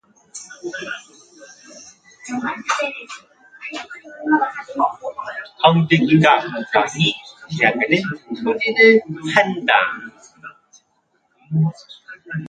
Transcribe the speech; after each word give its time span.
정득이가 5.61 6.39
구렁이 6.39 7.13
지나가는 7.51 8.01
소리를 8.43 9.01
한다. 9.35 9.73